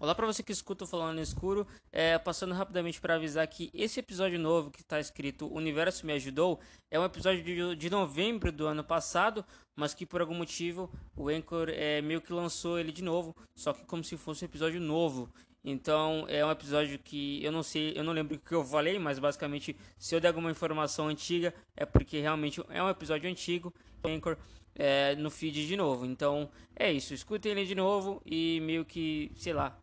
[0.00, 3.70] Olá para você que escuta o Falando no Escuro, é, passando rapidamente para avisar que
[3.74, 6.58] esse episódio novo que está escrito O Universo Me Ajudou
[6.90, 9.44] é um episódio de, de, novembro do ano passado,
[9.76, 13.74] mas que por algum motivo o Anchor é, meio que lançou ele de novo, só
[13.74, 15.28] que como se fosse um episódio novo.
[15.62, 18.98] Então é um episódio que eu não sei, eu não lembro o que eu falei,
[18.98, 23.70] mas basicamente se eu der alguma informação antiga é porque realmente é um episódio antigo.
[24.02, 24.38] Anchor
[24.74, 26.06] é, no feed de novo.
[26.06, 29.78] Então é isso, escutem ele de novo e meio que, sei lá,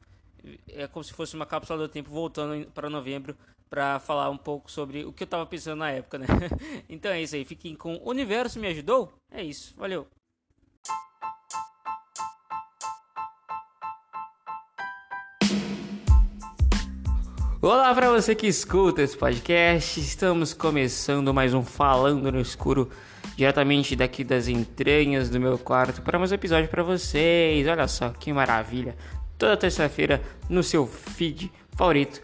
[0.67, 3.35] é como se fosse uma cápsula do tempo voltando para novembro
[3.69, 6.27] para falar um pouco sobre o que eu tava pensando na época, né?
[6.87, 9.13] então é isso aí, fiquem com o Universo Me Ajudou?
[9.29, 10.07] É isso, valeu!
[17.59, 22.89] Olá para você que escuta esse podcast, estamos começando mais um Falando no Escuro,
[23.35, 27.67] diretamente daqui das entranhas do meu quarto, para mais um episódio para vocês.
[27.67, 28.95] Olha só que maravilha!
[29.37, 32.21] Toda terça-feira no seu feed favorito,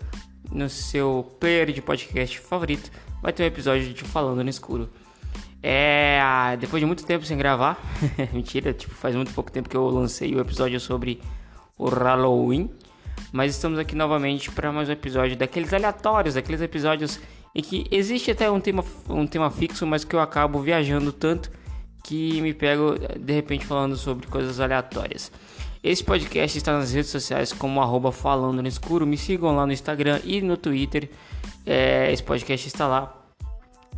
[0.51, 4.89] no seu player de podcast favorito, vai ter um episódio de Falando no Escuro.
[5.61, 7.79] É, depois de muito tempo sem gravar,
[8.33, 11.21] mentira, tipo, faz muito pouco tempo que eu lancei o episódio sobre
[11.77, 12.69] o Halloween,
[13.31, 17.19] mas estamos aqui novamente para mais um episódio daqueles aleatórios, daqueles episódios
[17.55, 21.49] em que existe até um tema, um tema fixo, mas que eu acabo viajando tanto
[22.03, 25.31] que me pego de repente falando sobre coisas aleatórias.
[25.83, 29.05] Esse podcast está nas redes sociais como arroba falando no escuro.
[29.05, 31.09] Me sigam lá no Instagram e no Twitter.
[31.65, 33.13] É, esse podcast está lá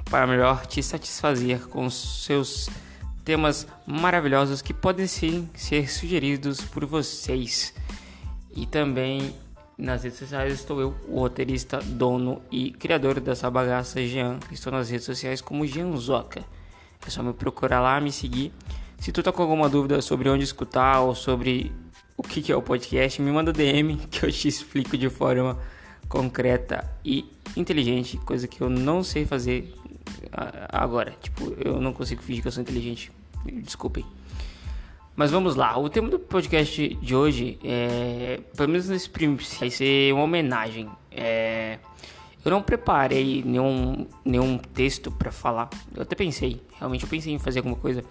[0.09, 2.72] para melhor te satisfazer com seus
[3.23, 7.72] temas maravilhosos que podem sim ser sugeridos por vocês.
[8.56, 9.36] E também
[9.78, 14.39] nas redes sociais estou eu, o roteirista, dono e criador dessa bagaça, Jean.
[14.52, 16.44] Estou nas redes sociais como Jean Zoca.
[17.06, 18.52] É só me procurar lá, me seguir.
[19.00, 21.72] Se tu tá com alguma dúvida sobre onde escutar ou sobre
[22.18, 25.58] o que, é o podcast, me manda DM que eu te explico de forma
[26.08, 29.74] concreta e inteligente, coisa que eu não sei fazer
[30.70, 31.14] agora.
[31.22, 33.12] Tipo, eu não consigo fingir que eu sou inteligente.
[33.46, 34.06] Desculpem.
[35.16, 35.78] Mas vamos lá.
[35.78, 40.90] O tema do podcast de hoje é, pelo menos nesse primeiro, vai ser uma homenagem.
[41.09, 41.80] É,
[42.44, 45.69] eu não preparei nenhum, nenhum texto para falar.
[45.96, 48.03] Eu até pensei, realmente eu pensei em fazer alguma coisa.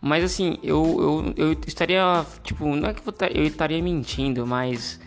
[0.00, 2.24] Mas assim, eu, eu, eu estaria.
[2.42, 3.02] Tipo, não é que
[3.34, 5.00] eu estaria mentindo, mas.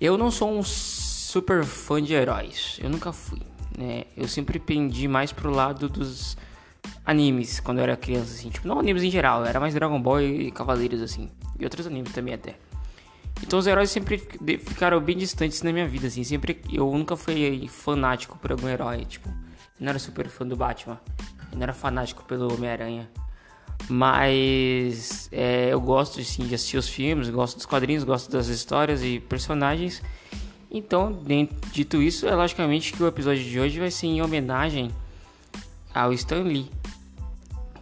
[0.00, 2.78] Eu não sou um super fã de heróis.
[2.82, 3.40] Eu nunca fui.
[3.76, 4.04] Né?
[4.16, 6.36] Eu sempre pendi mais pro lado dos
[7.04, 8.50] animes quando eu era criança, assim.
[8.50, 11.30] Tipo, não animes em geral, era mais Dragon Ball e Cavaleiros, assim.
[11.58, 12.56] E outros animes também até.
[13.42, 16.22] Então os heróis sempre ficaram bem distantes na minha vida, assim.
[16.24, 16.60] Sempre.
[16.72, 19.04] Eu nunca fui fanático por algum herói.
[19.04, 19.34] Tipo, eu
[19.80, 21.00] não era super fã do Batman.
[21.50, 23.08] Eu não era fanático pelo Homem-Aranha.
[23.88, 29.02] Mas é, eu gosto sim, de assistir os filmes, gosto dos quadrinhos, gosto das histórias
[29.02, 30.02] e personagens.
[30.70, 31.18] Então,
[31.72, 34.90] dito isso, é logicamente que o episódio de hoje vai ser em homenagem
[35.94, 36.70] ao Stan Lee.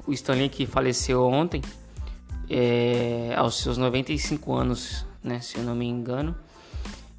[0.07, 1.63] O Stan Lee que faleceu ontem,
[2.49, 6.35] é, aos seus 95 anos, né, se eu não me engano,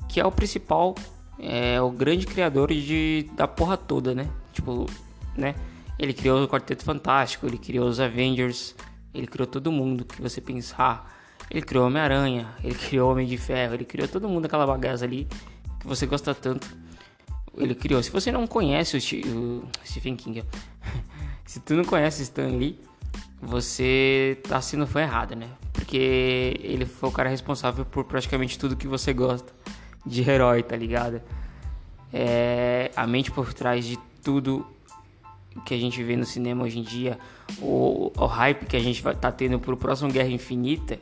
[0.10, 0.94] que é o principal,
[1.40, 4.30] é o grande criador de, da porra toda, né?
[4.52, 4.86] Tipo,
[5.38, 5.56] né?
[6.02, 8.76] Ele criou o Quarteto Fantástico, ele criou os Avengers,
[9.14, 11.16] ele criou todo mundo que você pensar.
[11.48, 15.28] Ele criou Homem-Aranha, ele criou Homem de Ferro, ele criou todo mundo aquela bagaça ali
[15.80, 16.68] que você gosta tanto.
[17.56, 18.02] Ele criou.
[18.02, 20.44] Se você não conhece o, Stephen King,
[21.46, 22.80] se tu não conhece Stan Lee,
[23.40, 25.50] você tá sendo fã errado, né?
[25.72, 29.54] Porque ele foi o cara responsável por praticamente tudo que você gosta
[30.04, 31.22] de herói, tá ligado?
[32.12, 34.66] É a mente por trás de tudo
[35.66, 37.20] que a gente vê no cinema hoje em dia,
[37.62, 41.00] o, o hype que a gente tá tendo pro próximo Guerra Infinita,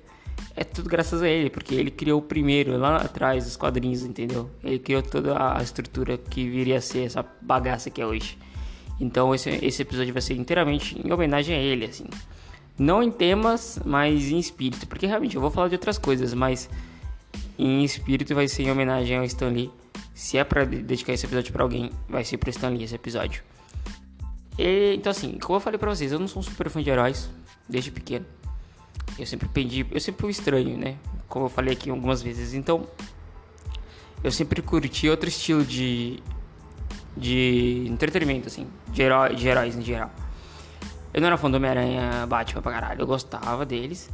[0.55, 4.49] é tudo graças a ele, porque ele criou o primeiro lá atrás os quadrinhos, entendeu?
[4.63, 8.37] Ele criou toda a estrutura que viria a ser essa bagaça que é hoje.
[8.99, 12.05] Então esse, esse episódio vai ser inteiramente em homenagem a ele, assim.
[12.77, 16.69] Não em temas, mas em espírito, porque realmente eu vou falar de outras coisas, mas
[17.57, 19.69] em espírito vai ser em homenagem ao Stan Lee.
[20.13, 23.43] Se é para dedicar esse episódio para alguém, vai ser pro Stan Lee esse episódio.
[24.59, 26.89] E, então, assim, como eu falei pra vocês, eu não sou um super fã de
[26.89, 27.29] heróis
[27.67, 28.25] desde pequeno.
[29.17, 30.97] Eu sempre pendi, eu sempre fui estranho, né?
[31.29, 32.53] Como eu falei aqui algumas vezes.
[32.53, 32.85] Então,
[34.21, 36.21] eu sempre curti outro estilo de,
[37.15, 40.11] de entretenimento, assim, de, herói, de heróis em geral.
[41.13, 44.09] Eu não era fã do Homem-Aranha, Batman pra caralho, eu gostava deles.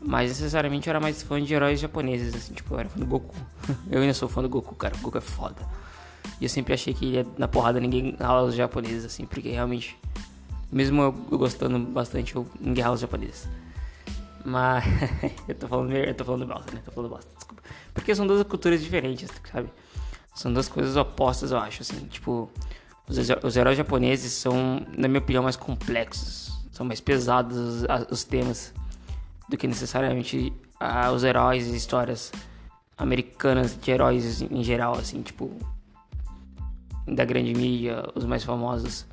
[0.00, 3.06] Mas necessariamente eu era mais fã de heróis japoneses, assim, tipo, eu era fã do
[3.06, 3.34] Goku.
[3.90, 5.87] eu ainda sou fã do Goku, cara, o Goku é foda.
[6.40, 9.98] E eu sempre achei que ia na porrada ninguém rala os japoneses, assim, porque realmente,
[10.70, 13.48] mesmo eu gostando bastante, eu ninguém rala os japoneses.
[14.44, 14.84] Mas
[15.48, 16.82] eu tô falando eu tô falando bosta, né?
[16.84, 17.62] Tô falando bosta, desculpa.
[17.92, 19.68] Porque são duas culturas diferentes, sabe?
[20.34, 22.06] São duas coisas opostas, eu acho, assim.
[22.06, 22.48] Tipo,
[23.08, 26.52] os, os heróis japoneses são, na minha opinião, mais complexos.
[26.70, 28.72] São mais pesados os, os temas
[29.48, 32.30] do que necessariamente ah, os heróis e histórias
[32.96, 35.50] americanas de heróis em geral, assim, tipo,
[37.14, 39.06] da grande mídia, os mais famosos.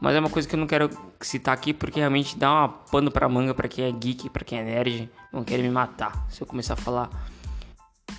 [0.00, 0.88] Mas é uma coisa que eu não quero
[1.20, 4.58] citar aqui porque realmente dá uma pano pra manga para quem é geek, para quem
[4.58, 7.10] é nerd, vão querer me matar se eu começar a falar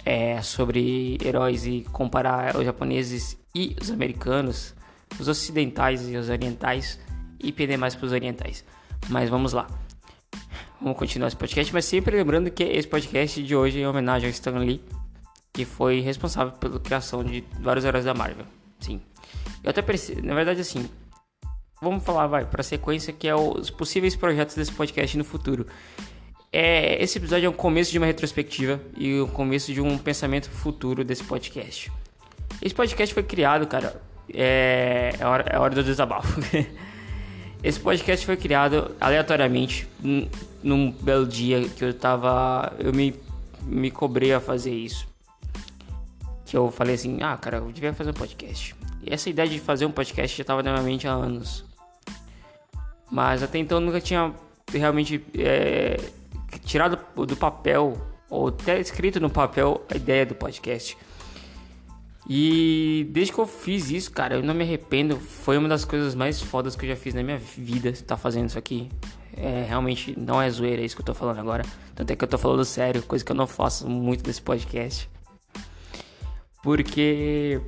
[0.06, 4.76] é, sobre heróis e comparar os japoneses e os americanos,
[5.20, 7.00] os ocidentais e os orientais
[7.40, 8.66] e pender mais para os orientais.
[9.08, 9.68] Mas vamos lá.
[10.82, 14.28] Vamos continuar esse podcast, mas sempre lembrando que esse podcast de hoje é em homenagem
[14.28, 14.82] ao Stan Lee,
[15.54, 18.46] que foi responsável pela criação de vários heróis da Marvel.
[18.80, 19.02] Sim.
[19.64, 20.90] Eu até preciso, na verdade assim,
[21.82, 25.66] vamos falar, vai, para sequência que é os possíveis projetos desse podcast no futuro.
[26.52, 30.50] É, esse episódio é o começo de uma retrospectiva e o começo de um pensamento
[30.50, 31.92] futuro desse podcast.
[32.62, 34.02] Esse podcast foi criado, cara.
[34.34, 36.42] É, é, hora, é hora do desabafo.
[37.64, 39.88] esse podcast foi criado aleatoriamente
[40.64, 42.74] num belo dia que eu tava.
[42.80, 43.14] Eu me,
[43.64, 45.08] me cobrei a fazer isso.
[46.50, 48.76] Que eu falei assim: ah, cara, eu devia fazer um podcast.
[49.04, 51.64] E essa ideia de fazer um podcast já tava na minha mente há anos.
[53.12, 54.34] Mas até então eu nunca tinha
[54.72, 55.98] realmente é,
[56.66, 57.98] tirado do papel
[58.30, 60.98] ou até escrito no papel a ideia do podcast.
[62.28, 65.18] E desde que eu fiz isso, cara, eu não me arrependo.
[65.18, 68.50] Foi uma das coisas mais fodas que eu já fiz na minha vida, tá fazendo
[68.50, 68.90] isso aqui.
[69.38, 71.64] É, realmente não é zoeira isso que eu tô falando agora.
[71.96, 75.10] Tanto é que eu tô falando sério, coisa que eu não faço muito desse podcast.
[76.64, 77.62] Porque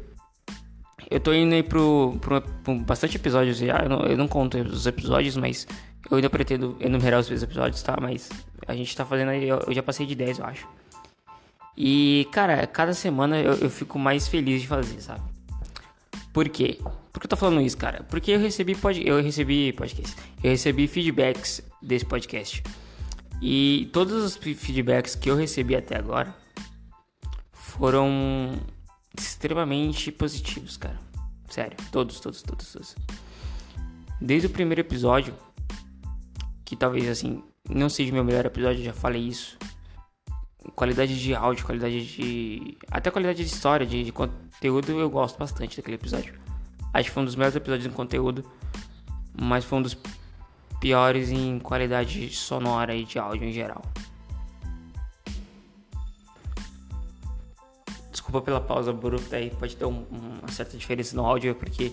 [1.10, 3.80] eu tô indo aí pro, pro, pro bastante episódios já.
[3.84, 5.68] Eu não, eu não conto os episódios, mas
[6.10, 7.98] eu ainda pretendo enumerar os episódios, tá?
[8.02, 8.30] Mas
[8.68, 10.68] a gente tá fazendo aí, eu já passei de 10, eu acho.
[11.76, 15.22] E, cara, cada semana eu, eu fico mais feliz de fazer, sabe?
[16.34, 16.80] Por quê?
[17.12, 18.04] Por que eu tô falando isso, cara?
[18.04, 19.06] Porque eu recebi pod...
[19.06, 20.16] eu recebi podcast.
[20.44, 22.64] Eu recebi feedbacks desse podcast.
[23.42, 26.34] E todos os feedbacks que eu recebi até agora
[27.52, 28.56] foram
[29.18, 31.00] extremamente positivos, cara.
[31.50, 32.96] Sério, todos, todos, todos, todos.
[34.20, 35.34] Desde o primeiro episódio,
[36.64, 39.58] que talvez assim, não seja o meu melhor episódio, já falei isso.
[40.76, 42.78] Qualidade de áudio, qualidade de.
[42.90, 46.40] Até qualidade de história, de, de conteúdo, eu gosto bastante daquele episódio.
[46.94, 48.50] Acho que foi um dos melhores episódios em conteúdo,
[49.40, 49.98] mas foi um dos
[50.80, 53.82] piores em qualidade sonora e de áudio em geral.
[58.32, 61.92] Desculpa pela pausa bruta aí, pode ter um, uma certa diferença no áudio, porque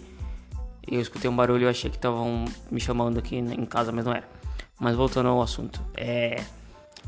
[0.87, 4.13] eu escutei um barulho e achei que estavam me chamando aqui em casa, mas não
[4.13, 4.23] era.
[4.79, 6.41] Mas voltando ao assunto, é.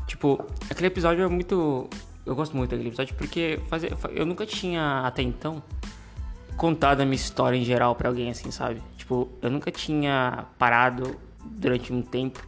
[0.05, 1.89] Tipo, aquele episódio é muito.
[2.25, 5.63] Eu gosto muito daquele episódio porque fazer, eu nunca tinha até então
[6.57, 8.83] contado a minha história em geral para alguém assim, sabe?
[8.97, 12.45] Tipo, eu nunca tinha parado durante um tempo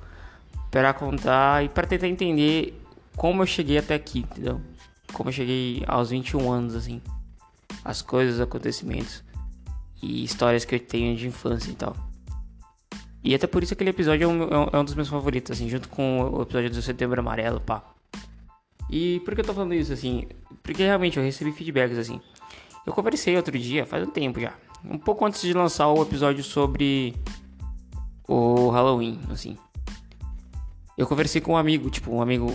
[0.70, 2.78] para contar e para tentar entender
[3.16, 4.60] como eu cheguei até aqui, entendeu?
[5.14, 7.02] Como eu cheguei aos 21 anos assim.
[7.86, 9.24] As coisas, os acontecimentos
[10.02, 11.96] e histórias que eu tenho de infância e tal.
[13.24, 15.88] E até por isso aquele episódio é um, é um dos meus favoritos, assim, junto
[15.88, 17.82] com o episódio do Setembro Amarelo, pá.
[18.90, 20.28] E por que eu tô falando isso, assim?
[20.62, 22.20] Porque realmente eu recebi feedbacks, assim.
[22.86, 24.54] Eu conversei outro dia, faz um tempo já.
[24.84, 27.16] Um pouco antes de lançar o episódio sobre
[28.28, 29.58] o Halloween, assim.
[30.98, 32.54] Eu conversei com um amigo, tipo, um amigo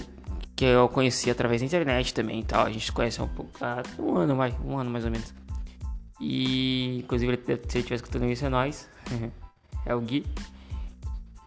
[0.59, 2.67] que eu conheci através da internet também e tal.
[2.67, 5.33] A gente conhece há um pouco, há um ano, vai, um ano mais ou menos.
[6.21, 8.91] E, inclusive, se ele estiver escutando isso, é nóis.
[9.87, 10.27] é o Gui.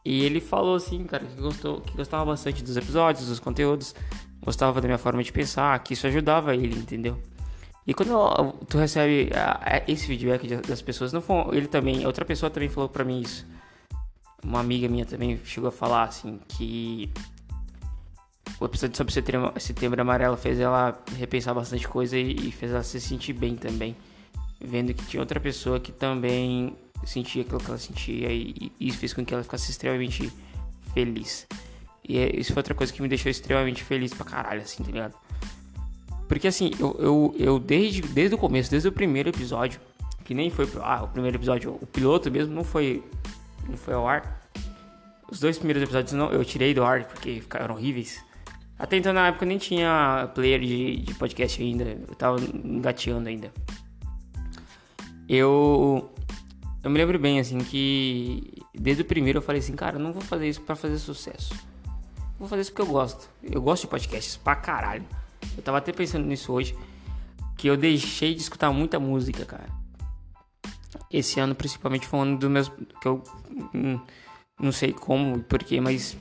[0.05, 3.93] E ele falou assim, cara, que, gostou, que gostava bastante dos episódios, dos conteúdos,
[4.41, 7.21] gostava da minha forma de pensar, que isso ajudava ele, entendeu?
[7.85, 9.29] E quando tu recebe
[9.89, 13.45] esse feedback das pessoas, não foi ele também, outra pessoa também falou pra mim isso.
[14.41, 17.11] Uma amiga minha também chegou a falar assim que
[18.61, 23.01] o episódio sobre setembro, setembro amarelo fez ela repensar bastante coisa e fez ela se
[23.01, 23.95] sentir bem também,
[24.63, 28.99] vendo que tinha outra pessoa que também sentia aquilo que ela sentia e, e isso
[28.99, 30.31] fez com que ela ficasse extremamente
[30.93, 31.47] feliz.
[32.07, 34.91] E é, isso foi outra coisa que me deixou extremamente feliz pra caralho, assim, tá
[34.91, 35.15] ligado?
[36.27, 39.81] Porque assim, eu, eu, eu desde, desde o começo, desde o primeiro episódio,
[40.23, 43.03] que nem foi pro ah, o primeiro episódio, o piloto mesmo não foi
[43.67, 44.39] não foi ao ar.
[45.31, 48.23] Os dois primeiros episódios não, eu tirei do ar porque ficaram horríveis.
[48.81, 53.53] Até então na época nem tinha player de, de podcast ainda, eu tava engateando ainda.
[55.29, 56.11] Eu
[56.83, 60.21] eu me lembro bem, assim, que desde o primeiro eu falei assim, cara, não vou
[60.21, 61.53] fazer isso para fazer sucesso.
[62.39, 63.29] Vou fazer isso porque eu gosto.
[63.43, 65.05] Eu gosto de podcasts pra caralho.
[65.55, 66.75] Eu tava até pensando nisso hoje,
[67.55, 69.69] que eu deixei de escutar muita música, cara.
[71.11, 72.71] Esse ano, principalmente, foi um ano dos meus.
[72.99, 73.23] que eu.
[73.75, 73.99] Hum,
[74.59, 76.17] não sei como e porquê, mas.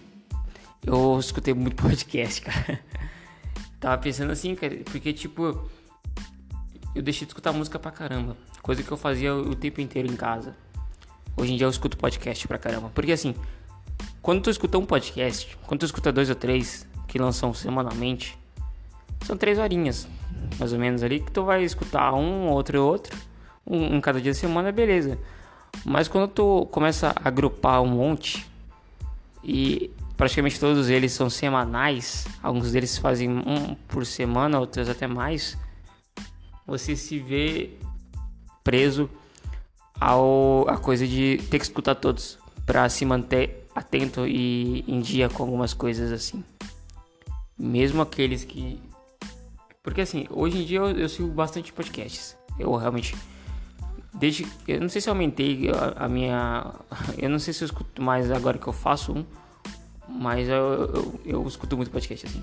[0.84, 2.80] Eu escutei muito podcast, cara.
[3.78, 5.68] Tava pensando assim, cara, porque, tipo.
[6.94, 8.36] Eu deixei de escutar música pra caramba.
[8.62, 10.56] Coisa que eu fazia o tempo inteiro em casa.
[11.36, 12.90] Hoje em dia eu escuto podcast pra caramba.
[12.92, 13.34] Porque assim,
[14.20, 18.36] quando tu escuta um podcast, quando tu escuta dois ou três que lançam semanalmente,
[19.24, 20.08] são três horinhas,
[20.58, 23.16] mais ou menos ali, que tu vai escutar um, outro e outro,
[23.66, 25.16] um, um cada dia da semana, beleza.
[25.84, 28.46] Mas quando tu começa a agrupar um monte,
[29.42, 35.56] e praticamente todos eles são semanais, alguns deles fazem um por semana, outros até mais,
[36.66, 37.70] você se vê
[38.62, 39.08] preso
[39.98, 45.30] ao a coisa de ter que escutar todos para se manter atento e em dia
[45.30, 46.44] com algumas coisas assim.
[47.58, 48.78] Mesmo aqueles que
[49.82, 52.36] porque assim, hoje em dia eu, eu sigo bastante podcasts.
[52.58, 53.16] Eu realmente
[54.12, 56.74] desde eu não sei se eu aumentei a, a, minha
[57.16, 59.24] eu não sei se eu escuto mais agora que eu faço um,
[60.10, 62.42] mas eu, eu, eu escuto muito podcast assim.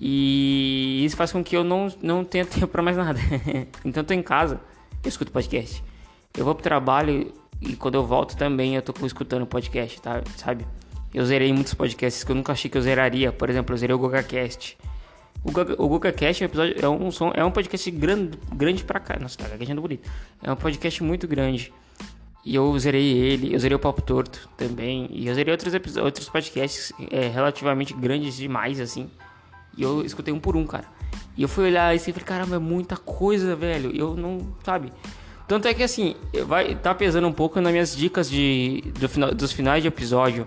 [0.00, 3.18] E isso faz com que eu não, não tenha tempo para mais nada.
[3.84, 4.60] então eu tô em casa,
[5.02, 5.82] eu escuto podcast.
[6.36, 10.22] Eu vou pro trabalho e quando eu volto também eu tô escutando podcast, tá?
[10.36, 10.66] Sabe?
[11.14, 13.32] Eu zerei muitos podcasts que eu nunca achei que eu zeraria.
[13.32, 14.76] Por exemplo, eu zerei o GogaCast.
[15.42, 16.50] O, Goga, o GogaCast é um,
[16.82, 19.18] é, um é um podcast grande, grande pra cá.
[19.18, 20.06] Nossa, tá gaguejando bonito.
[20.42, 21.72] É um podcast muito grande.
[22.46, 25.08] E eu zerei ele, eu zerei o Papo Torto também.
[25.10, 29.10] E eu zerei outros, outros podcasts é, relativamente grandes demais, assim.
[29.76, 30.84] E eu escutei um por um, cara.
[31.36, 33.90] E eu fui olhar e falei, caramba, é muita coisa, velho.
[33.90, 34.92] Eu não, sabe?
[35.48, 36.14] Tanto é que assim,
[36.46, 40.46] vai tá pesando um pouco nas minhas dicas de, do final, dos finais de episódio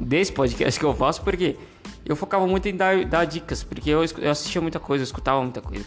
[0.00, 1.58] desse podcast que eu faço, porque
[2.06, 5.42] eu focava muito em dar, dar dicas, porque eu, eu assistia muita coisa, eu escutava
[5.42, 5.84] muita coisa.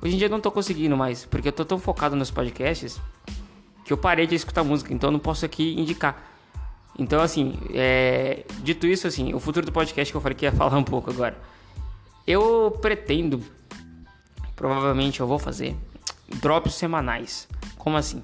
[0.00, 2.98] Hoje em dia eu não tô conseguindo mais, porque eu tô tão focado nos podcasts
[3.84, 6.30] que eu parei de escutar música, então não posso aqui indicar.
[6.98, 8.44] Então, assim, é...
[8.62, 11.10] dito isso, assim, o futuro do podcast que eu falei que ia falar um pouco
[11.10, 11.36] agora.
[12.26, 13.42] Eu pretendo,
[14.56, 15.76] provavelmente eu vou fazer,
[16.40, 17.46] drops semanais.
[17.76, 18.22] Como assim?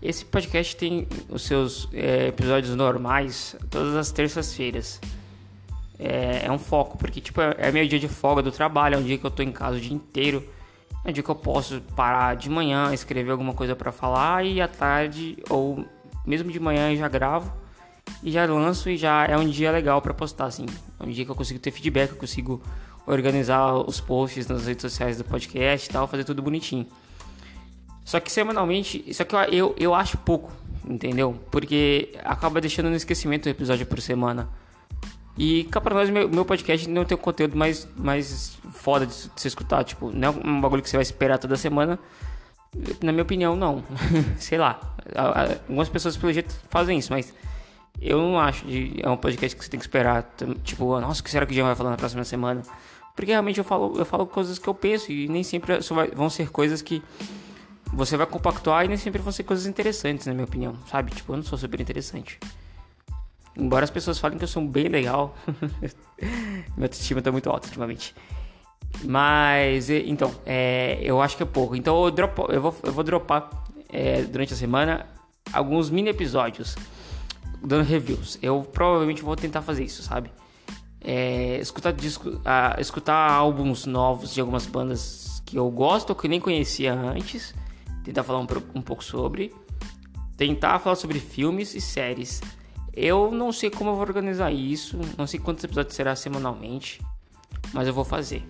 [0.00, 5.00] Esse podcast tem os seus é, episódios normais todas as terças-feiras.
[5.98, 8.98] É, é, um foco, porque tipo, é, é meu dia de folga do trabalho, é
[8.98, 10.42] um dia que eu tô em casa o dia inteiro.
[11.04, 14.60] É um dia que eu posso parar de manhã, escrever alguma coisa para falar e
[14.60, 15.84] à tarde, ou
[16.24, 17.52] mesmo de manhã, eu já gravo
[18.22, 20.66] e já lanço e já é um dia legal para postar, assim.
[21.00, 22.62] É um dia que eu consigo ter feedback, eu consigo
[23.04, 26.86] organizar os posts nas redes sociais do podcast e tal, fazer tudo bonitinho.
[28.04, 30.52] Só que semanalmente, isso aqui eu, eu, eu acho pouco,
[30.88, 31.36] entendeu?
[31.50, 34.48] Porque acaba deixando no esquecimento o episódio por semana.
[35.36, 39.14] E cá pra nós, meu, meu podcast não tem um conteúdo mais, mais foda de,
[39.14, 39.82] se escutar.
[39.84, 41.98] Tipo, não é um bagulho que você vai esperar toda semana.
[43.02, 43.82] Na minha opinião, não.
[44.38, 44.80] Sei lá.
[45.14, 47.32] Algumas pessoas, pelo jeito, fazem isso, mas
[48.00, 50.34] eu não acho de, é um podcast que você tem que esperar.
[50.64, 52.62] Tipo, nossa, o que será que o Jean vai falar na próxima semana?
[53.16, 56.30] Porque realmente eu falo, eu falo coisas que eu penso e nem sempre vai, vão
[56.30, 57.02] ser coisas que
[57.92, 61.10] você vai compactuar e nem sempre vão ser coisas interessantes, na minha opinião, sabe?
[61.10, 62.38] Tipo, eu não sou super interessante.
[63.56, 65.36] Embora as pessoas falem que eu sou bem legal,
[66.76, 68.14] minha autoestima tá muito alta ultimamente.
[69.04, 71.76] Mas, então, é, eu acho que é pouco.
[71.76, 73.50] Então eu, dropo, eu, vou, eu vou dropar
[73.90, 75.06] é, durante a semana
[75.52, 76.76] alguns mini episódios
[77.62, 78.38] dando reviews.
[78.42, 80.30] Eu provavelmente vou tentar fazer isso, sabe?
[81.00, 86.28] É, escutar, disco, uh, escutar álbuns novos de algumas bandas que eu gosto ou que
[86.28, 87.54] nem conhecia antes
[88.04, 89.52] tentar falar um, um pouco sobre,
[90.36, 92.40] tentar falar sobre filmes e séries.
[92.94, 97.00] Eu não sei como eu vou organizar isso, não sei quantos episódios será semanalmente,
[97.72, 98.46] mas eu vou fazer.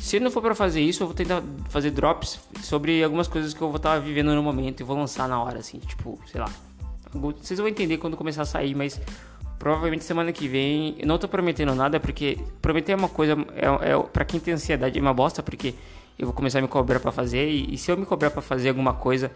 [0.00, 3.60] Se não for para fazer isso, eu vou tentar fazer drops sobre algumas coisas que
[3.60, 6.50] eu vou estar vivendo no momento e vou lançar na hora, assim, tipo, sei lá.
[7.12, 9.00] Vocês vão entender quando começar a sair, mas
[9.58, 10.96] provavelmente semana que vem.
[10.98, 13.36] Eu não tô prometendo nada, porque prometer é uma coisa.
[13.54, 15.74] É, é, para quem tem ansiedade é uma bosta, porque
[16.18, 18.42] eu vou começar a me cobrar para fazer e, e, se eu me cobrar para
[18.42, 19.30] fazer alguma coisa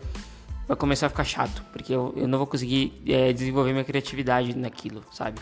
[0.66, 4.56] vai começar a ficar chato porque eu, eu não vou conseguir é, desenvolver minha criatividade
[4.56, 5.40] naquilo sabe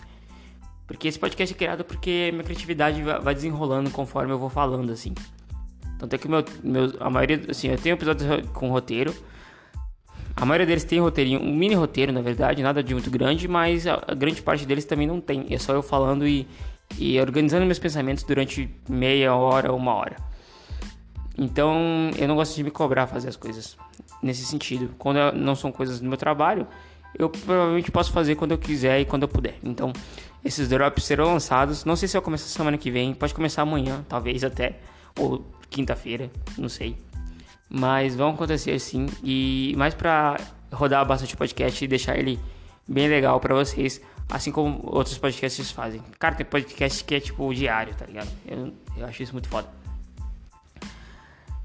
[0.87, 5.15] porque esse podcast é criado porque minha criatividade vai desenrolando conforme eu vou falando assim
[5.99, 9.15] tanto é que meu, meu a maioria assim eu tenho episódios com roteiro
[10.37, 13.87] a maioria deles tem roteirinho, um mini roteiro, na verdade, nada de muito grande, mas
[13.87, 15.47] a, a grande parte deles também não tem.
[15.51, 16.47] É só eu falando e,
[16.99, 20.17] e organizando meus pensamentos durante meia hora, uma hora.
[21.39, 23.77] Então, eu não gosto de me cobrar fazer as coisas
[24.25, 24.95] nesse sentido.
[24.99, 26.67] Quando não são coisas do meu trabalho,
[27.17, 29.57] eu provavelmente posso fazer quando eu quiser e quando eu puder.
[29.63, 29.93] Então,
[30.45, 31.85] esses drops serão lançados.
[31.85, 34.79] Não sei se eu começar semana que vem, pode começar amanhã, talvez até.
[35.19, 36.97] Ou quinta-feira, não sei.
[37.69, 39.07] Mas vão acontecer sim.
[39.23, 40.41] E mais pra
[40.73, 42.41] rodar bastante podcast e deixar ele
[42.89, 44.01] bem legal para vocês.
[44.29, 46.03] Assim como outros podcasts fazem.
[46.19, 48.31] Cara, tem podcast que é tipo diário, tá ligado?
[48.47, 49.84] Eu, eu acho isso muito foda.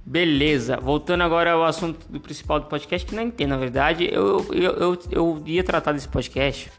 [0.10, 4.44] Beleza, voltando agora ao assunto do principal do podcast, que nem tem, na verdade, eu,
[4.52, 6.72] eu, eu, eu ia tratar desse podcast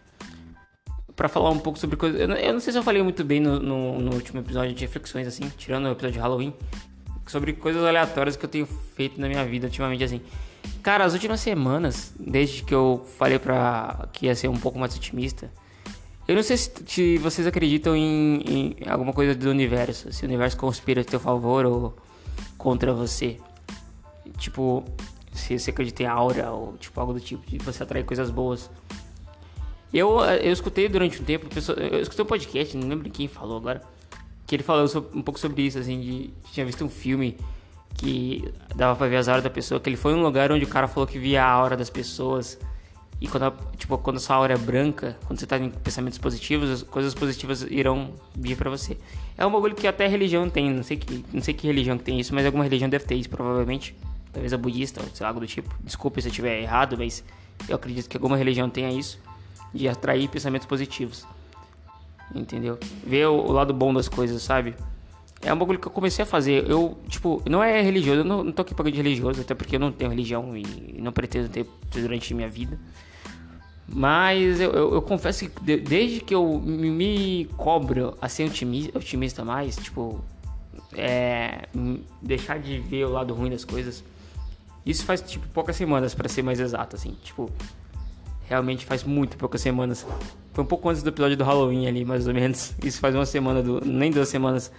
[1.15, 2.21] para falar um pouco sobre coisas.
[2.21, 4.85] Eu, eu, não sei se eu falei muito bem no, no, no, último episódio de
[4.85, 6.53] reflexões, assim, tirando o episódio de Halloween,
[7.25, 10.21] sobre coisas aleatórias que eu tenho feito na minha vida ultimamente, assim.
[10.83, 14.97] Cara, as últimas semanas, desde que eu falei pra que ia ser um pouco mais
[14.97, 15.49] otimista,
[16.27, 20.27] eu não sei se, se vocês acreditam em, em, alguma coisa do universo, se o
[20.27, 22.10] universo conspira a teu favor ou
[22.61, 23.39] contra você.
[24.37, 24.85] Tipo,
[25.33, 28.71] se você acredita em aura ou tipo algo do tipo, de você atrair coisas boas.
[29.93, 33.83] Eu, eu escutei durante um tempo, eu escutei um podcast, não lembro quem falou agora,
[34.47, 37.37] que ele falou um pouco sobre isso, assim, de tinha visto um filme
[37.95, 40.69] que dava pra ver as auras da pessoa, que ele foi um lugar onde o
[40.69, 42.57] cara falou que via a aura das pessoas
[43.21, 46.71] e quando, tipo, quando a sua aura é branca, quando você tá em pensamentos positivos,
[46.71, 48.97] as coisas positivas irão vir para você.
[49.37, 52.05] É um bagulho que até religião tem, não sei que, não sei que religião que
[52.05, 53.95] tem isso, mas alguma religião deve ter isso, provavelmente.
[54.33, 55.75] Talvez a budista, ou algo do tipo.
[55.83, 57.25] Desculpe se eu estiver errado, mas
[57.69, 59.19] eu acredito que alguma religião tenha isso,
[59.75, 61.27] de atrair pensamentos positivos.
[62.35, 62.79] Entendeu?
[63.05, 64.75] Ver o, lado bom das coisas, sabe?
[65.43, 66.69] É um bagulho que eu comecei a fazer.
[66.71, 69.77] Eu, tipo, não é religioso, eu não, não tô aqui pagando de religioso, até porque
[69.77, 72.79] eu não tenho religião e não pretendo ter durante minha vida.
[73.93, 79.45] Mas eu, eu, eu, confesso que desde que eu me cobro a ser otimista, otimista
[79.45, 80.25] mais, tipo,
[80.93, 81.69] é,
[82.23, 84.05] deixar de ver o lado ruim das coisas,
[84.87, 87.51] isso faz tipo poucas semanas para ser mais exato, assim, tipo,
[88.49, 90.07] realmente faz muito poucas semanas.
[90.53, 92.75] Foi um pouco antes do episódio do Halloween ali, mais ou menos.
[92.83, 94.73] Isso faz uma semana, do, nem duas semanas.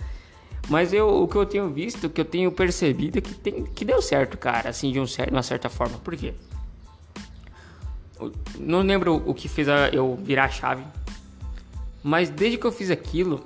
[0.69, 3.63] Mas eu, o que eu tenho visto, o que eu tenho percebido é que, tem,
[3.63, 5.97] que deu certo, cara, assim, de um certo, uma certa forma.
[5.99, 6.33] Por quê?
[8.59, 10.83] Não lembro o que fez eu virar a chave.
[12.03, 13.45] Mas desde que eu fiz aquilo,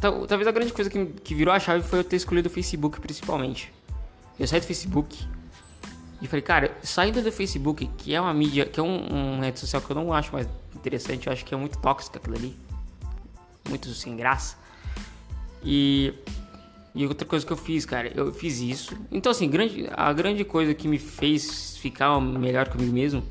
[0.00, 3.00] talvez a grande coisa que, que virou a chave foi eu ter escolhido o Facebook
[3.00, 3.72] principalmente.
[4.38, 5.16] Eu saí do Facebook
[6.20, 9.60] e falei, cara, saindo do Facebook, que é uma mídia, que é um, uma rede
[9.60, 12.56] social que eu não acho mais interessante, eu acho que é muito tóxica aquilo ali.
[13.68, 14.56] Muito sem graça.
[15.62, 16.12] E,
[16.94, 18.96] e outra coisa que eu fiz, cara, eu fiz isso.
[19.10, 23.22] Então, assim, grande, a grande coisa que me fez ficar melhor comigo mesmo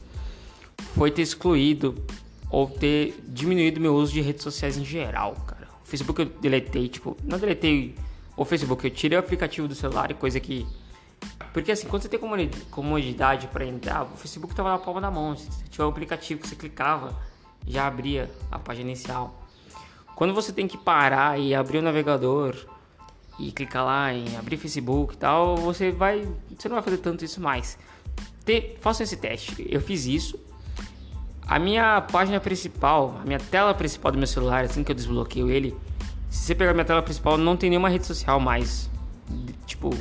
[0.96, 1.96] foi ter excluído
[2.50, 5.68] ou ter diminuído meu uso de redes sociais em geral, cara.
[5.84, 7.96] O Facebook eu deletei, tipo, não deletei
[8.38, 10.66] o Facebook, eu tirei o aplicativo do celular e coisa que.
[11.52, 12.20] Porque assim, quando você tem
[12.70, 15.36] comodidade para entrar, o Facebook tava na palma da mão.
[15.36, 17.16] Se tiver o aplicativo que você clicava,
[17.66, 19.40] já abria a página inicial.
[20.16, 22.56] Quando você tem que parar e abrir o navegador
[23.40, 26.28] e clicar lá em abrir Facebook e tal, você vai.
[26.58, 27.78] Você não vai fazer tanto isso mais.
[28.46, 29.66] Te, esse teste.
[29.70, 30.40] Eu fiz isso
[31.46, 35.50] a minha página principal, a minha tela principal do meu celular, assim que eu desbloqueio
[35.50, 35.76] ele,
[36.30, 38.90] se você pegar minha tela principal, não tem nenhuma rede social mais.
[39.66, 39.92] Tipo,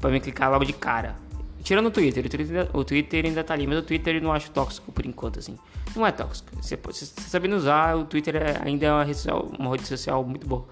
[0.00, 1.16] pra me clicar logo de cara.
[1.62, 4.32] Tirando o Twitter, o Twitter, o Twitter ainda tá ali, mas o Twitter eu não
[4.32, 5.58] acho tóxico por enquanto, assim.
[5.94, 6.48] Não é tóxico.
[6.62, 10.24] Você, você sabendo usar, o Twitter é, ainda é uma rede, social, uma rede social
[10.24, 10.66] muito boa.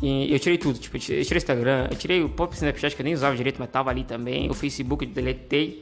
[0.00, 3.02] E eu tirei tudo, tipo, eu tirei o Instagram, eu tirei o pop Snapchat que
[3.02, 4.48] eu nem usava direito, mas tava ali também.
[4.50, 5.80] O Facebook eu deletei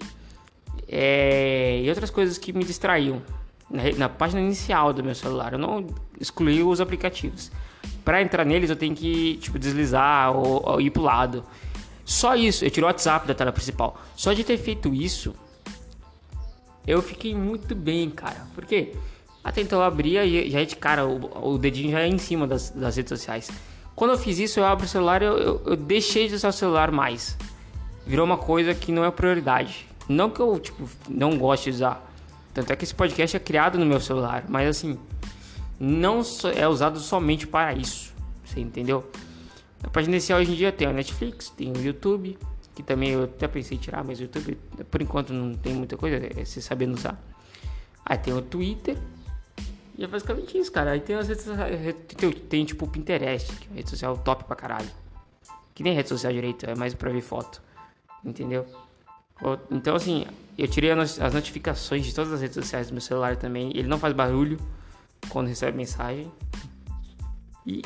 [0.88, 3.22] é, e outras coisas que me distraíam
[3.70, 5.52] na, na, página inicial do meu celular.
[5.52, 5.86] Eu não
[6.20, 7.50] excluí os aplicativos.
[8.04, 11.44] Para entrar neles eu tenho que tipo deslizar ou, ou ir pro lado.
[12.04, 14.00] Só isso, eu tirei o WhatsApp da tela principal.
[14.14, 15.34] Só de ter feito isso,
[16.86, 18.46] eu fiquei muito bem, cara.
[18.54, 18.94] Porque
[19.42, 22.46] até então eu abria e já de cara, o, o dedinho já é em cima
[22.46, 23.50] das, das, redes sociais.
[23.94, 26.52] Quando eu fiz isso, eu abro o celular eu, eu, eu deixei de usar o
[26.52, 27.36] celular mais.
[28.06, 29.86] Virou uma coisa que não é prioridade.
[30.08, 32.12] Não que eu, tipo, não goste de usar.
[32.54, 34.44] Tanto é que esse podcast é criado no meu celular.
[34.48, 34.98] Mas assim,
[35.78, 36.22] não
[36.54, 38.14] é usado somente para isso.
[38.44, 39.10] Você entendeu?
[39.82, 42.38] A página inicial hoje em dia tem o Netflix, tem o YouTube,
[42.74, 44.58] que também eu até pensei em tirar, mas o YouTube
[44.90, 47.20] por enquanto não tem muita coisa, é você sabendo usar.
[48.04, 48.96] Aí tem o Twitter.
[49.98, 50.92] E é basicamente isso, cara.
[50.92, 51.96] Aí tem as redes sociais.
[52.16, 54.88] Tem, tem tipo o Pinterest, que é uma rede social top pra caralho.
[55.74, 57.60] Que nem rede social direito, é mais pra ver foto.
[58.24, 58.66] Entendeu?
[59.70, 60.24] Então, assim,
[60.56, 63.70] eu tirei as notificações de todas as redes sociais do meu celular também.
[63.74, 64.58] Ele não faz barulho
[65.28, 66.30] quando recebe mensagem.
[67.66, 67.82] E,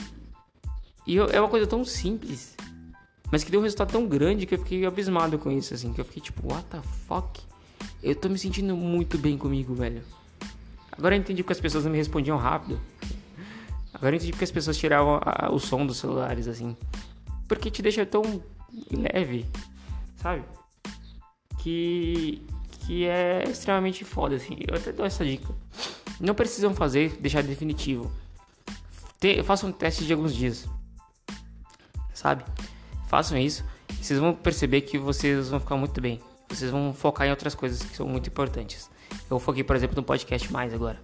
[1.06, 2.54] e é uma coisa tão simples,
[3.32, 5.92] mas que deu um resultado tão grande que eu fiquei abismado com isso, assim.
[5.92, 7.40] Que eu fiquei tipo, what the fuck?
[8.02, 10.02] Eu tô me sentindo muito bem comigo, velho.
[10.92, 12.80] Agora eu entendi porque as pessoas não me respondiam rápido.
[13.92, 16.76] Agora eu entendi porque as pessoas tiravam a, o som dos celulares, assim.
[17.48, 18.42] Porque te deixa tão
[18.92, 19.46] leve,
[20.16, 20.42] sabe?
[21.62, 22.42] Que,
[22.86, 24.56] que é extremamente foda, assim.
[24.66, 25.54] Eu até dou essa dica.
[26.18, 28.10] Não precisam fazer, deixar definitivo.
[29.18, 30.66] Te, façam um teste de alguns dias.
[32.14, 32.44] Sabe?
[33.08, 33.64] Façam isso.
[34.00, 36.20] Vocês vão perceber que vocês vão ficar muito bem.
[36.48, 38.90] Vocês vão focar em outras coisas que são muito importantes.
[39.30, 41.00] Eu foquei, por exemplo, no podcast mais agora.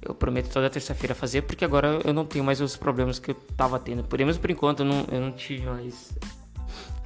[0.00, 3.34] Eu prometo toda terça-feira fazer, porque agora eu não tenho mais os problemas que eu
[3.34, 4.04] tava tendo.
[4.04, 6.16] Por menos por enquanto eu não, eu não tive mais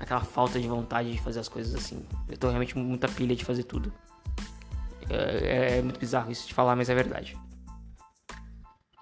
[0.03, 2.05] aquela falta de vontade de fazer as coisas assim.
[2.29, 3.93] Eu tô realmente muita pilha de fazer tudo.
[5.09, 7.39] É, é muito bizarro isso de falar, mas é verdade.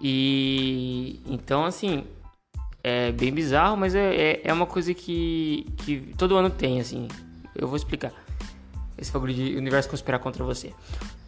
[0.01, 2.05] E então assim,
[2.83, 7.09] é bem bizarro, mas é, é, é, uma coisa que, que todo ano tem, assim.
[7.55, 8.13] Eu vou explicar.
[8.97, 10.75] Esse bagulho de universo conspirar contra você.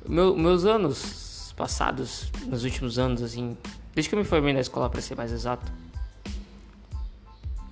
[0.07, 3.57] Meu, meus anos passados, nos últimos anos, assim,
[3.95, 5.71] desde que eu me formei na escola, para ser mais exato,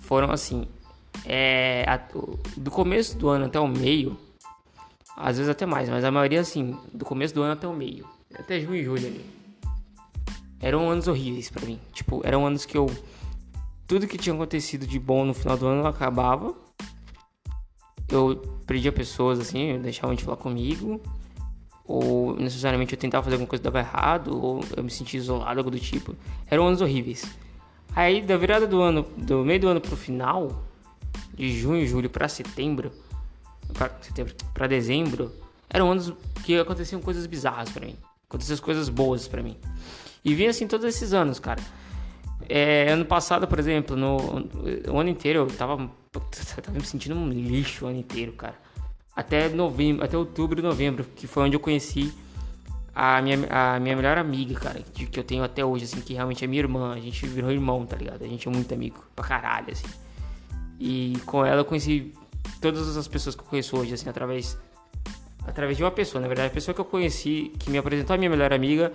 [0.00, 0.66] foram assim.
[1.24, 2.00] É, a,
[2.56, 4.16] do começo do ano até o meio,
[5.16, 8.06] às vezes até mais, mas a maioria assim, do começo do ano até o meio,
[8.34, 9.24] até junho e julho ali.
[10.60, 11.78] Eram anos horríveis para mim.
[11.92, 12.86] Tipo, eram anos que eu
[13.90, 16.54] tudo que tinha acontecido de bom no final do ano acabava.
[18.08, 21.00] Eu perdia pessoas assim, deixavam de falar comigo,
[21.84, 25.58] ou necessariamente eu tentava fazer alguma coisa que dava errado, ou eu me sentia isolado,
[25.58, 26.14] algo do tipo.
[26.48, 27.24] Eram anos horríveis.
[27.92, 30.62] Aí da virada do ano, do meio do ano pro final,
[31.34, 32.92] de junho, julho para setembro,
[33.72, 35.32] para setembro, para dezembro,
[35.68, 36.12] eram anos
[36.44, 37.96] que aconteciam coisas bizarras para mim,
[38.28, 39.56] aconteciam coisas boas para mim.
[40.24, 41.62] E vinha assim todos esses anos, cara.
[42.48, 44.16] É, ano passado, por exemplo, no,
[44.90, 45.90] o ano inteiro eu tava,
[46.62, 48.54] tava me sentindo um lixo o ano inteiro, cara.
[49.14, 52.12] Até novembro, até outubro, novembro, que foi onde eu conheci
[52.94, 56.14] a minha, a minha melhor amiga, cara, que, que eu tenho até hoje, assim, que
[56.14, 56.92] realmente é minha irmã.
[56.92, 58.22] A gente virou irmão, tá ligado?
[58.22, 59.86] A gente é muito amigo, pra caralho, assim.
[60.80, 62.14] E com ela eu conheci
[62.60, 64.58] todas as pessoas que eu conheço hoje, assim, através
[65.46, 68.16] através de uma pessoa, na verdade, a pessoa que eu conheci, que me apresentou a
[68.16, 68.92] minha melhor amiga,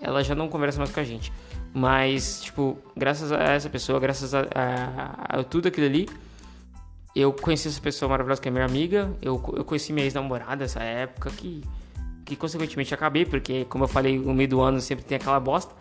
[0.00, 1.32] ela já não conversa mais com a gente.
[1.72, 6.08] Mas, tipo, graças a essa pessoa, graças a, a, a tudo aquilo ali,
[7.14, 9.12] eu conheci essa pessoa maravilhosa que é minha amiga.
[9.20, 11.62] Eu, eu conheci minha ex-namorada nessa época que,
[12.24, 15.74] que, consequentemente, acabei, porque, como eu falei, no meio do ano sempre tem aquela bosta.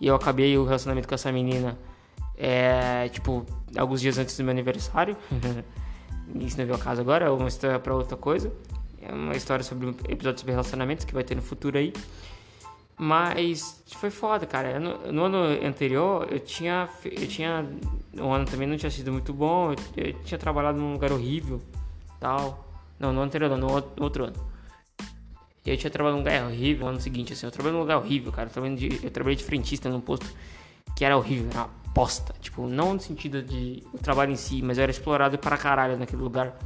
[0.00, 1.78] E eu acabei o relacionamento com essa menina,
[2.38, 3.44] é, tipo,
[3.76, 5.16] alguns dias antes do meu aniversário.
[6.36, 8.52] Isso não veio ao caso agora, é uma história pra outra coisa.
[9.02, 11.92] É uma história sobre um episódio sobre relacionamentos que vai ter no futuro aí.
[12.96, 14.78] Mas foi foda, cara.
[14.78, 16.88] No, no, ano anterior eu tinha.
[17.04, 17.64] Eu tinha.
[18.18, 19.72] O ano também não tinha sido muito bom.
[19.72, 21.62] Eu, eu tinha trabalhado num lugar horrível.
[22.18, 22.66] Tal.
[22.98, 24.36] Não, no anterior, não, no outro ano.
[25.64, 27.46] Eu tinha trabalhado num lugar horrível no ano seguinte, assim.
[27.46, 28.48] Eu trabalhei num lugar horrível, cara.
[28.48, 30.26] Eu trabalhei de, eu trabalhei de frentista num posto
[30.96, 32.32] que era horrível, era uma bosta.
[32.40, 35.98] Tipo, não no sentido de o trabalho em si, mas eu era explorado para caralho
[35.98, 36.56] naquele lugar.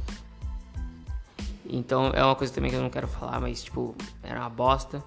[1.65, 5.03] Então é uma coisa também que eu não quero falar, mas tipo, era uma bosta.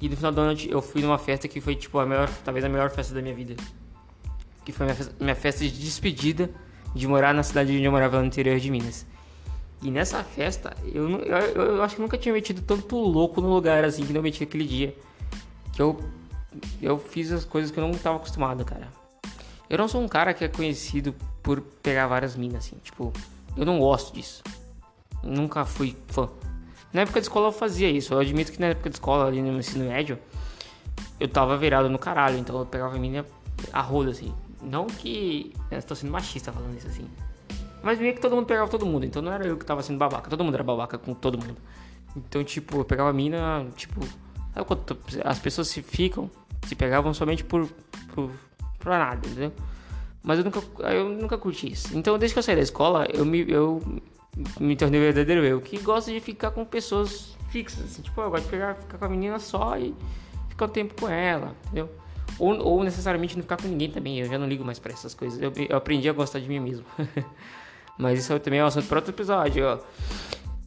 [0.00, 2.64] E no final do ano eu fui numa festa que foi, tipo, a melhor, talvez
[2.64, 3.54] a melhor festa da minha vida.
[4.64, 6.50] Que foi minha festa, minha festa de despedida
[6.92, 9.06] de morar na cidade onde eu morava no interior de Minas.
[9.82, 11.38] E nessa festa, eu, eu,
[11.76, 14.64] eu acho que nunca tinha metido tanto louco no lugar assim que não meti aquele
[14.64, 14.96] dia.
[15.72, 15.96] Que eu,
[16.82, 18.99] eu fiz as coisas que eu não estava acostumado, cara.
[19.70, 22.76] Eu não sou um cara que é conhecido por pegar várias minas, assim.
[22.82, 23.12] Tipo,
[23.56, 24.42] eu não gosto disso.
[25.22, 26.28] Nunca fui fã.
[26.92, 28.12] Na época de escola eu fazia isso.
[28.12, 30.18] Eu admito que na época de escola, ali no ensino médio,
[31.20, 32.36] eu tava virado no caralho.
[32.36, 33.24] Então eu pegava a menina
[33.72, 34.34] a roda, assim.
[34.60, 35.54] Não que.
[35.70, 37.08] Eu tô sendo machista falando isso assim.
[37.80, 39.06] Mas meio que todo mundo pegava todo mundo.
[39.06, 40.28] Então não era eu que tava sendo babaca.
[40.28, 41.56] Todo mundo era babaca com todo mundo.
[42.16, 44.00] Então, tipo, eu pegava a mina, tipo.
[45.24, 46.28] As pessoas se ficam,
[46.66, 47.68] se pegavam somente por.
[48.12, 48.32] por
[48.80, 49.52] pra nada, entendeu?
[50.22, 51.96] Mas eu nunca, eu nunca curti isso.
[51.96, 53.80] Então, desde que eu saí da escola, eu me, eu
[54.58, 58.44] me tornei verdadeiro eu, que gosta de ficar com pessoas fixas, assim, tipo, eu gosto
[58.44, 59.94] de pegar, ficar com a menina só e
[60.48, 61.90] ficar um tempo com ela, entendeu?
[62.38, 65.14] Ou, ou necessariamente não ficar com ninguém também, eu já não ligo mais para essas
[65.14, 66.84] coisas, eu, eu, aprendi a gostar de mim mesmo.
[67.98, 69.78] Mas isso também é um assunto para outro episódio, ó.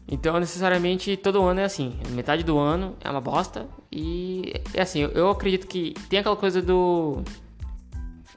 [0.08, 1.98] Então, necessariamente, todo ano é assim.
[2.10, 3.66] Metade do ano é uma bosta.
[3.92, 7.24] E é assim, eu, eu acredito que tem aquela coisa do.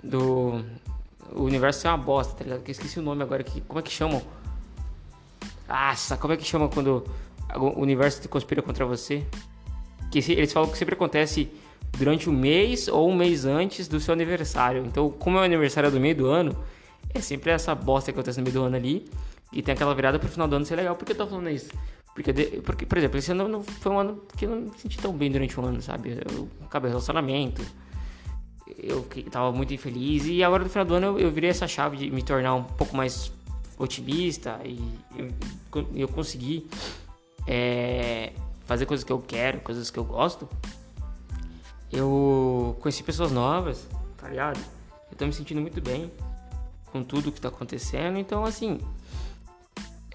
[0.08, 0.64] Do.
[1.32, 2.62] O universo é uma bosta, tá ligado?
[2.62, 3.42] Que eu esqueci o nome agora.
[3.42, 4.22] Que, como é que chamam?
[5.68, 7.04] Nossa, como é que chama quando
[7.54, 9.26] o universo conspira contra você?
[10.10, 11.50] Que eles falam que sempre acontece
[11.98, 14.84] durante o um mês ou um mês antes do seu aniversário.
[14.86, 16.56] Então, como é o aniversário do meio do ano,
[17.12, 19.10] é sempre essa bosta que acontece no meio do ano ali.
[19.52, 20.94] E tem aquela virada pro final do ano ser legal.
[20.94, 21.70] Por que eu tô falando isso?
[22.14, 22.32] Porque,
[22.64, 25.30] porque, por exemplo, esse ano foi um ano que eu não me senti tão bem
[25.30, 26.18] durante o ano, sabe?
[26.30, 27.62] Eu acabei o relacionamento.
[28.78, 31.96] Eu tava muito infeliz e agora no final do ano eu, eu virei essa chave
[31.96, 33.32] de me tornar um pouco mais
[33.78, 34.78] otimista e
[35.16, 35.30] eu,
[35.94, 36.66] eu consegui
[37.46, 38.32] é,
[38.64, 40.48] fazer coisas que eu quero, coisas que eu gosto.
[41.92, 44.58] Eu conheci pessoas novas, tá ligado?
[45.10, 46.10] Eu tô me sentindo muito bem
[46.86, 48.80] com tudo que tá acontecendo, então assim,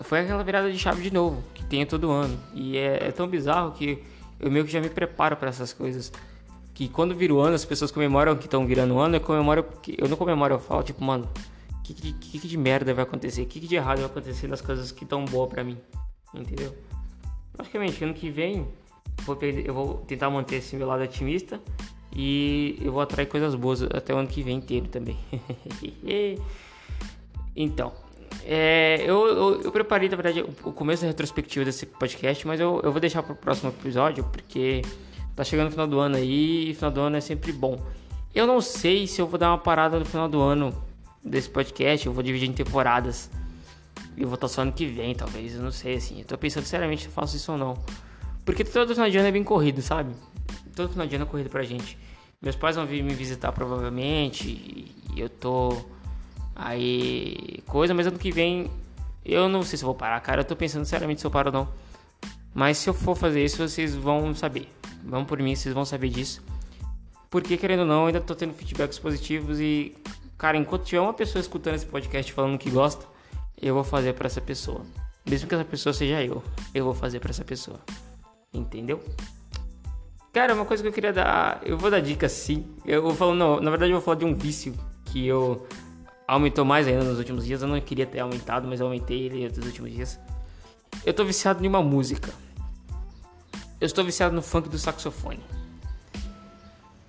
[0.01, 2.37] foi aquela virada de chave de novo, que tem todo ano.
[2.53, 4.03] E é, é tão bizarro que
[4.39, 6.11] eu meio que já me preparo para essas coisas.
[6.81, 9.63] Que quando vira o ano, as pessoas comemoram que estão virando o ano, eu comemoro
[9.99, 11.29] eu não comemoro, eu falo, tipo, mano,
[11.83, 13.45] que, que, que, de merda vai acontecer?
[13.45, 15.77] Que, que de errado vai acontecer nas coisas que estão boas pra mim?
[16.33, 16.75] Entendeu?
[17.55, 18.67] Logicamente, ano que vem
[19.21, 21.61] vou perder, eu vou tentar manter esse meu lado otimista
[22.15, 25.19] e eu vou atrair coisas boas até o ano que vem inteiro também.
[27.55, 27.93] então,
[28.43, 32.81] é, eu, eu, eu, preparei, na verdade, o começo da retrospectiva desse podcast, mas eu,
[32.83, 34.81] eu vou deixar para o próximo episódio, porque
[35.35, 37.79] tá chegando o final do ano aí e final do ano é sempre bom.
[38.33, 40.73] Eu não sei se eu vou dar uma parada no final do ano
[41.23, 43.29] desse podcast, eu vou dividir em temporadas.
[44.17, 46.19] E vou estar só ano que vem, talvez, eu não sei, assim.
[46.19, 47.77] Eu tô pensando seriamente se eu faço isso ou não.
[48.45, 50.13] Porque todo final de ano é bem corrido, sabe?
[50.75, 51.97] Todo final de ano é corrido pra gente.
[52.41, 54.49] Meus pais vão vir me visitar provavelmente,
[55.15, 55.77] e eu tô
[56.55, 58.69] Aí, coisa, mas ano que vem
[59.23, 60.41] eu não sei se vou parar, cara.
[60.41, 61.67] Eu tô pensando seriamente se eu paro ou não.
[62.53, 64.67] Mas se eu for fazer isso, vocês vão saber.
[65.03, 66.41] Vão por mim, vocês vão saber disso.
[67.29, 69.95] Porque, querendo ou não, ainda tô tendo feedbacks positivos e,
[70.37, 73.05] cara, enquanto tiver uma pessoa escutando esse podcast falando que gosta,
[73.61, 74.81] eu vou fazer para essa pessoa.
[75.25, 77.79] Mesmo que essa pessoa seja eu, eu vou fazer para essa pessoa.
[78.53, 79.01] Entendeu?
[80.33, 82.65] Cara, uma coisa que eu queria dar, eu vou dar dica sim.
[82.85, 84.73] Eu vou falar, não, na verdade eu vou falar de um vício
[85.05, 85.67] que eu
[86.27, 87.61] aumentou mais ainda nos últimos dias.
[87.61, 90.19] Eu não queria ter aumentado, mas eu aumentei ele nos últimos dias.
[91.05, 92.33] Eu tô viciado em uma música.
[93.81, 95.43] Eu estou viciado no funk do saxofone.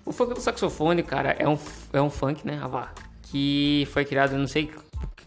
[0.06, 1.58] O funk do saxofone, cara, é um,
[1.92, 2.94] é um funk, né, Avá?
[3.24, 4.72] Que foi criado, eu não sei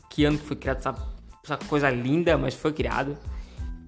[0.09, 0.95] que ano que foi criado essa,
[1.43, 3.15] essa coisa linda, mas foi criado.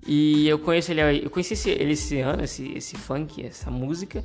[0.06, 4.22] E eu conheço ele, eu conheci esse, ele esse ano, esse, esse funk, essa música.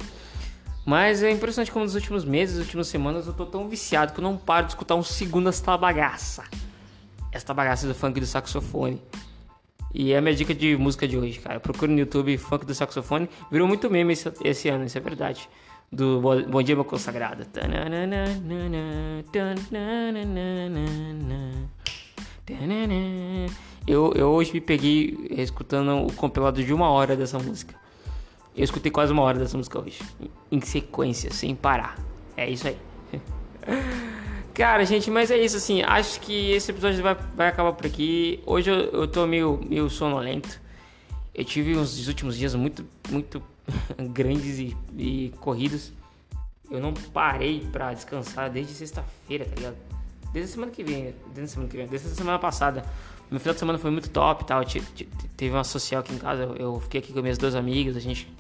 [0.85, 4.21] Mas é impressionante como nos últimos meses, nas últimas semanas, eu tô tão viciado que
[4.21, 6.45] eu não paro de escutar um segundo esta bagaça.
[7.33, 9.01] Esta bagaça do funk do saxofone.
[9.95, 11.61] E é a minha dica de música de hoje, cara.
[11.61, 13.29] Procure no YouTube funk do saxofone.
[13.51, 15.49] Virou muito meme esse, esse ano, isso é verdade.
[15.91, 17.45] Do Bom Dia Meu Consagrado.
[23.87, 27.75] Eu, eu hoje me peguei escutando o compilado de uma hora dessa música.
[28.57, 30.01] Eu escutei quase uma hora dessa música hoje.
[30.51, 31.99] Em sequência, sem parar.
[32.37, 32.77] É isso aí.
[34.55, 35.83] Cara, gente, mas é isso assim.
[35.83, 38.43] Acho que esse episódio vai, vai acabar por aqui.
[38.45, 40.61] Hoje eu, eu tô meio, meio sonolento.
[41.35, 43.43] Eu tive uns últimos dias muito, muito
[44.13, 45.93] grandes e, e corridos.
[46.71, 49.77] Eu não parei pra descansar desde sexta-feira, tá ligado?
[50.33, 52.85] Desde a semana que vem, desde a semana que vem, desde a semana passada.
[53.31, 54.63] Meu final de semana foi muito top tal.
[55.37, 56.43] Teve uma social aqui em casa.
[56.59, 57.97] Eu fiquei aqui com minhas duas amigas.
[57.97, 58.31] A gente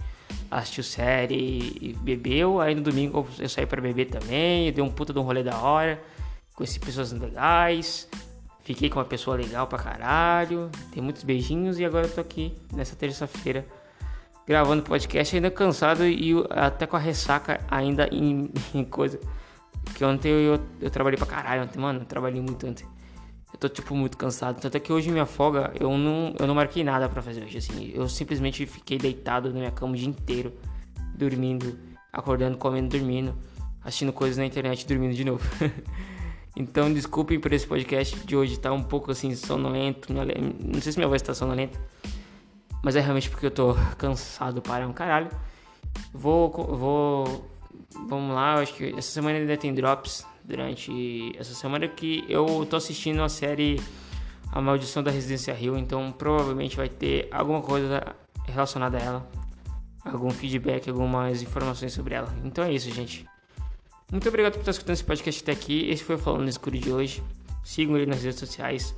[0.51, 2.61] assistiu série e bebeu.
[2.61, 4.73] Aí no domingo eu saí para beber também.
[4.73, 6.03] Dei um puta de um rolê da hora.
[6.55, 8.09] Conheci pessoas legais.
[8.61, 10.71] Fiquei com uma pessoa legal pra caralho.
[10.93, 11.79] Tem muitos beijinhos.
[11.79, 13.67] E agora eu tô aqui nessa terça-feira
[14.47, 15.35] gravando podcast.
[15.35, 19.19] Ainda cansado e até com a ressaca ainda em, em coisa.
[19.95, 21.63] Que ontem eu, eu, eu trabalhei pra caralho.
[21.63, 22.87] Ontem, mano, eu trabalhei muito ontem.
[23.53, 24.61] Eu tô, tipo, muito cansado.
[24.61, 27.59] Tanto é que hoje minha folga, eu não, eu não marquei nada para fazer hoje,
[27.59, 27.93] assim.
[27.95, 30.53] Eu simplesmente fiquei deitado na minha cama o dia inteiro,
[31.15, 31.79] dormindo,
[32.13, 33.37] acordando, comendo, dormindo,
[33.85, 35.45] assistindo coisas na internet, dormindo de novo.
[36.57, 40.13] então, desculpem por esse podcast de hoje tá um pouco, assim, sonolento.
[40.13, 41.79] Não sei se minha voz tá sonolenta,
[42.83, 45.29] mas é realmente porque eu tô cansado para um caralho.
[46.13, 47.51] Vou, vou,
[48.09, 52.67] vamos lá, eu acho que essa semana ainda tem drops durante essa semana que eu
[52.69, 53.81] tô assistindo a série
[54.51, 58.15] A Maldição da Residência Rio, então provavelmente vai ter alguma coisa
[58.47, 59.31] relacionada a ela,
[60.05, 62.35] algum feedback, algumas informações sobre ela.
[62.45, 63.27] Então é isso, gente.
[64.11, 65.89] Muito obrigado por estar escutando esse podcast até aqui.
[65.89, 67.23] Esse foi o Falando no Escuro de hoje.
[67.65, 68.95] Sigam ele nas redes sociais.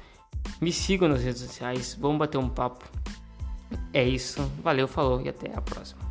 [0.60, 1.96] Me sigam nas redes sociais.
[2.00, 2.84] Vamos bater um papo.
[3.92, 4.42] É isso.
[4.62, 6.03] Valeu, falou e até a próxima.